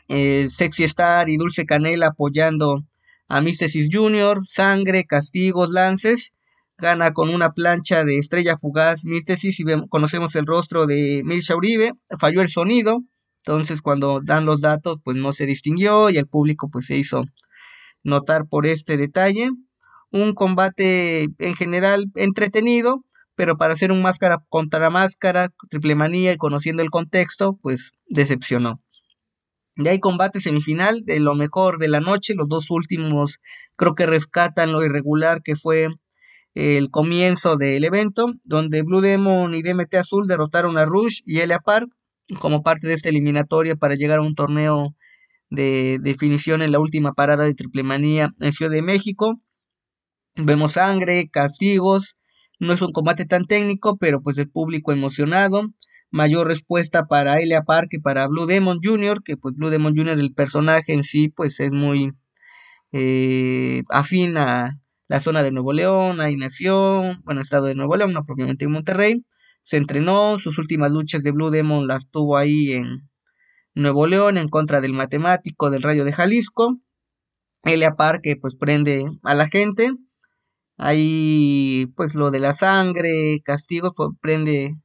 [0.09, 2.85] eh, Sexy Star y Dulce Canela apoyando
[3.29, 4.43] a Místesis Junior.
[4.47, 6.35] Sangre, castigos, lances.
[6.79, 11.93] Gana con una plancha de estrella fugaz Místesis y conocemos el rostro de Mircha Uribe.
[12.19, 13.03] Falló el sonido.
[13.47, 17.23] Entonces cuando dan los datos pues no se distinguió y el público pues se hizo
[18.03, 19.51] notar por este detalle.
[20.11, 23.05] Un combate en general entretenido
[23.37, 28.81] pero para hacer un máscara contra máscara, triple manía y conociendo el contexto, pues decepcionó.
[29.77, 33.41] De ahí combate semifinal de lo mejor de la noche, los dos últimos
[33.77, 35.89] creo que rescatan lo irregular que fue
[36.55, 41.59] el comienzo del evento, donde Blue Demon y DMT Azul derrotaron a Rush y Elia
[41.59, 41.91] Park
[42.41, 44.95] como parte de esta eliminatoria para llegar a un torneo
[45.51, 49.41] de definición en la última parada de Triple Manía en Ciudad de México.
[50.37, 52.17] Vemos sangre, castigos,
[52.59, 55.63] no es un combate tan técnico, pero pues el público emocionado.
[56.11, 60.19] Mayor respuesta para Elia Park y para Blue Demon Jr., que pues Blue Demon Jr.,
[60.19, 62.13] el personaje en sí, pues es muy
[62.93, 68.13] eh, afín a la zona de Nuevo León, ahí nació, bueno, estado de Nuevo León,
[68.13, 69.25] no propiamente en Monterrey.
[69.67, 73.11] Se entrenó, sus últimas luchas de Blue Demon las tuvo ahí en
[73.75, 76.79] Nuevo León en contra del matemático del Rayo de Jalisco.
[77.65, 79.91] Elia Park que pues prende a la gente.
[80.77, 84.77] Ahí pues lo de la sangre, castigos, pues prende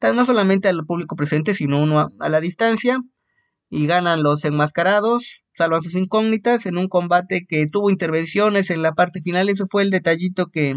[0.00, 2.98] no solamente al público presente, sino uno a, la distancia.
[3.68, 8.92] Y ganan los enmascarados, salvan sus incógnitas en un combate que tuvo intervenciones en la
[8.94, 9.50] parte final.
[9.50, 10.76] Ese fue el detallito que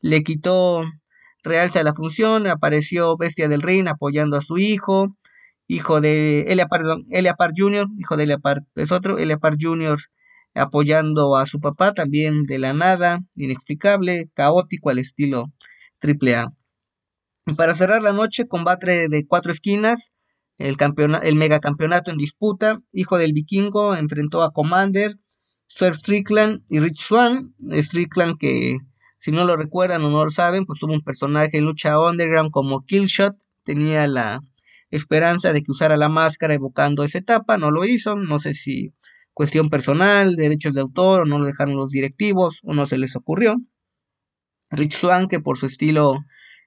[0.00, 0.80] le quitó
[1.44, 2.46] realce a la función.
[2.48, 5.16] Apareció Bestia del Ring apoyando a su hijo,
[5.68, 9.16] hijo de Elia Park Jr., hijo de Elia Park es otro,
[9.60, 9.98] Jr.
[10.54, 15.52] apoyando a su papá también de la nada, inexplicable, caótico al estilo
[16.02, 16.52] AAA.
[17.46, 20.12] Y para cerrar la noche, combate de cuatro esquinas,
[20.56, 20.76] el,
[21.22, 25.18] el megacampeonato en disputa, hijo del vikingo enfrentó a Commander,
[25.66, 28.78] Swerve Strickland y Rich Swan, Strickland que
[29.24, 32.50] si no lo recuerdan o no lo saben, pues tuvo un personaje en lucha underground
[32.50, 34.42] como Killshot, tenía la
[34.90, 38.92] esperanza de que usara la máscara evocando esa etapa, no lo hizo, no sé si
[39.32, 43.16] cuestión personal, derechos de autor, o no lo dejaron los directivos, o no se les
[43.16, 43.56] ocurrió.
[44.68, 46.18] Rich Swan, que por su estilo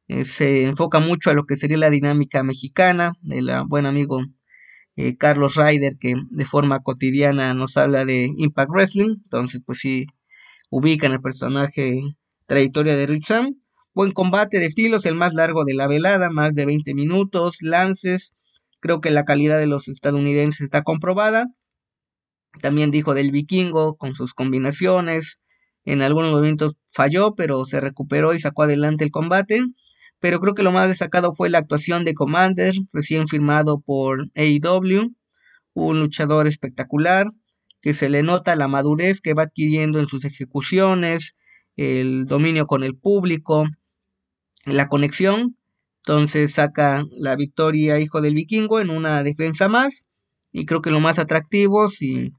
[0.07, 4.19] eh, se enfoca mucho a lo que sería la dinámica mexicana, del buen amigo
[4.95, 10.07] eh, Carlos Ryder, que de forma cotidiana nos habla de Impact Wrestling, entonces pues sí
[10.71, 12.01] ubican el personaje
[12.47, 13.61] trayectoria de Rich Swan
[13.97, 18.31] Buen combate de estilos, el más largo de la velada, más de 20 minutos, lances.
[18.79, 21.47] Creo que la calidad de los estadounidenses está comprobada.
[22.61, 25.39] También dijo del vikingo con sus combinaciones.
[25.83, 29.63] En algunos momentos falló, pero se recuperó y sacó adelante el combate.
[30.19, 35.11] Pero creo que lo más destacado fue la actuación de Commander, recién firmado por AEW.
[35.73, 37.25] Un luchador espectacular,
[37.81, 41.35] que se le nota la madurez que va adquiriendo en sus ejecuciones,
[41.77, 43.65] el dominio con el público,
[44.65, 45.57] la conexión.
[45.99, 50.05] Entonces saca la victoria Hijo del Vikingo en una defensa más.
[50.51, 52.31] Y creo que lo más atractivo, si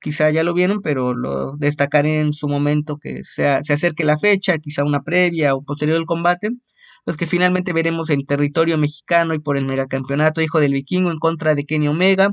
[0.00, 4.18] quizá ya lo vieron, pero lo destacaré en su momento que sea, se acerque la
[4.18, 6.50] fecha, quizá una previa o posterior al combate,
[7.04, 11.18] pues que finalmente veremos en territorio mexicano y por el megacampeonato Hijo del Vikingo en
[11.18, 12.30] contra de Kenny Omega.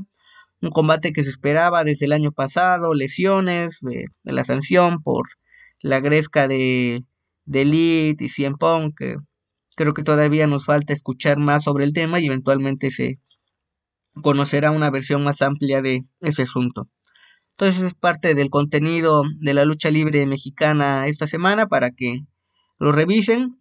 [0.62, 5.26] Un combate que se esperaba desde el año pasado, lesiones de, la sanción por
[5.80, 7.04] la gresca de,
[7.44, 9.16] de Elite y Cien Pong, que
[9.80, 13.18] Creo que todavía nos falta escuchar más sobre el tema y eventualmente se
[14.22, 16.90] conocerá una versión más amplia de ese asunto.
[17.52, 22.26] Entonces es parte del contenido de la lucha libre mexicana esta semana para que
[22.78, 23.58] lo revisen.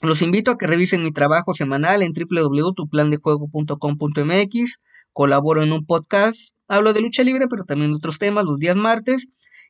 [0.00, 4.80] Los invito a que revisen mi trabajo semanal en www.tuplandejuego.com.mx.
[5.12, 6.54] Colaboro en un podcast.
[6.68, 9.28] Hablo de lucha libre, pero también de otros temas los días martes.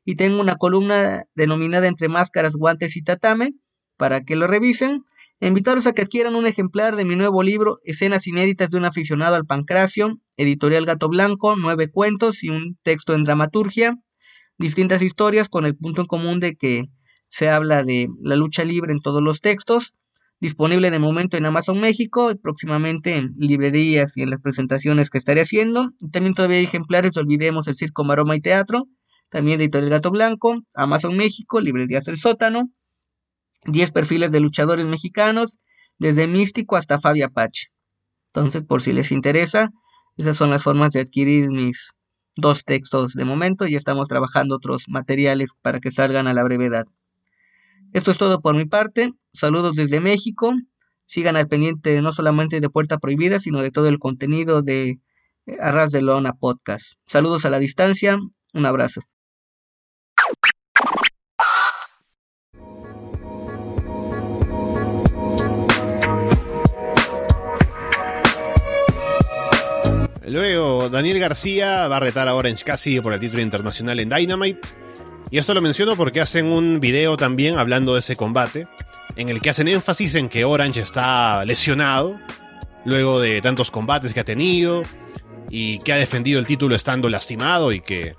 [0.09, 3.53] Y tengo una columna denominada Entre Máscaras, Guantes y Tatame
[3.99, 5.05] para que lo revisen.
[5.39, 9.37] Invitaros a que adquieran un ejemplar de mi nuevo libro, Escenas inéditas de un aficionado
[9.37, 13.99] al pancracio, editorial Gato Blanco, nueve cuentos y un texto en dramaturgia,
[14.57, 16.87] distintas historias con el punto en común de que
[17.29, 19.95] se habla de la lucha libre en todos los textos,
[20.41, 25.19] disponible de momento en Amazon México y próximamente en librerías y en las presentaciones que
[25.19, 25.91] estaré haciendo.
[26.11, 28.87] también todavía hay ejemplares, olvidemos el Circo Maroma y Teatro,
[29.29, 32.71] también Editorial Gato Blanco, Amazon México, librerías del sótano,
[33.65, 35.59] 10 perfiles de luchadores mexicanos,
[35.99, 37.69] desde Místico hasta Fabi Apache.
[38.33, 39.71] Entonces, por si les interesa,
[40.17, 41.91] esas son las formas de adquirir mis
[42.37, 46.85] dos textos de momento y estamos trabajando otros materiales para que salgan a la brevedad.
[47.93, 49.13] Esto es todo por mi parte.
[49.33, 50.55] Saludos desde México.
[51.07, 55.01] Sigan al pendiente no solamente de Puerta Prohibida, sino de todo el contenido de
[55.61, 56.93] Arras de Lona Podcast.
[57.07, 58.19] Saludos a la distancia.
[58.53, 59.01] Un abrazo.
[70.29, 74.69] Luego, Daniel García va a retar a Orange Cassidy por el título internacional en Dynamite.
[75.31, 78.67] Y esto lo menciono porque hacen un video también hablando de ese combate,
[79.17, 82.19] en el que hacen énfasis en que Orange está lesionado,
[82.85, 84.83] luego de tantos combates que ha tenido,
[85.51, 88.15] y que ha defendido el título estando lastimado y que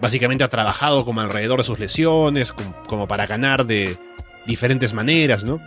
[0.00, 2.52] básicamente ha trabajado como alrededor de sus lesiones,
[2.86, 3.96] como para ganar de
[4.46, 5.60] diferentes maneras, ¿no?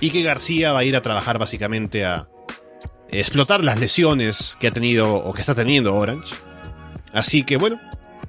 [0.00, 2.28] Y que García va a ir a trabajar básicamente a,
[3.10, 6.34] explotar las lesiones que ha tenido o que está teniendo Orange.
[7.12, 7.80] Así que bueno,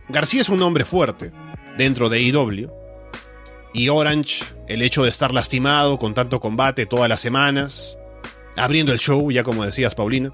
[0.10, 1.32] García es un hombre fuerte
[1.78, 2.70] dentro de IW.
[3.74, 7.98] Y Orange, el hecho de estar lastimado con tanto combate todas las semanas,
[8.56, 10.32] abriendo el show, ya como decías, Paulina,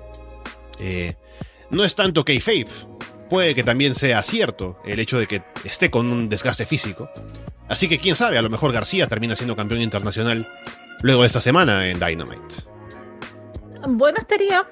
[0.80, 1.16] eh,
[1.70, 2.68] no es tanto kayfabe.
[3.30, 7.10] Puede que también sea cierto el hecho de que esté con un desgaste físico.
[7.68, 10.48] Así que quién sabe, a lo mejor García termina siendo campeón internacional
[11.02, 12.73] luego de esta semana en Dynamite.
[13.88, 14.66] Bueno, estaría.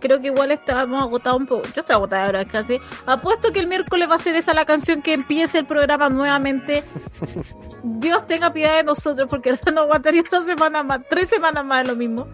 [0.00, 1.62] creo que igual estábamos agotados un poco.
[1.74, 2.80] Yo estoy agotada ahora casi.
[3.06, 6.84] Apuesto que el miércoles va a ser esa la canción que empiece el programa nuevamente.
[7.84, 11.88] Dios tenga piedad de nosotros porque no aguantaría otra semana más, tres semanas más de
[11.90, 12.26] lo mismo.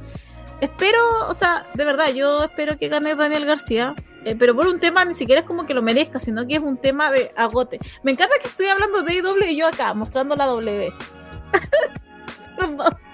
[0.60, 0.98] Espero,
[1.28, 3.94] o sea, de verdad, yo espero que gane Daniel García.
[4.24, 6.60] Eh, pero por un tema ni siquiera es como que lo merezca, sino que es
[6.60, 7.78] un tema de agote.
[8.02, 10.92] Me encanta que estoy hablando de IW y yo acá, mostrando la W.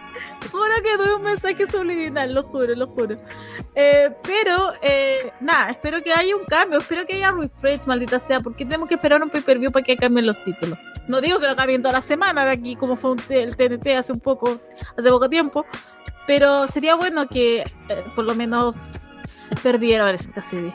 [0.50, 3.16] juro que doy un mensaje subliminal, lo juro, lo juro.
[3.74, 8.40] Eh, pero, eh, nada, espero que haya un cambio, espero que haya refresh, maldita sea,
[8.40, 10.78] porque tenemos que esperar un pay-per-view para que cambien los títulos.
[11.08, 14.12] No digo que lo cambien toda la semana de aquí, como fue el TNT hace
[14.12, 14.58] un poco,
[14.96, 15.66] hace poco tiempo,
[16.26, 18.74] pero sería bueno que eh, por lo menos
[19.62, 20.72] perdiera esta serie.